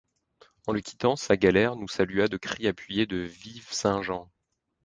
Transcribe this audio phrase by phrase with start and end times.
[0.65, 4.31] En le quittant, sa galère nous salua de cris appuyés de “Vive Saint-Jean”.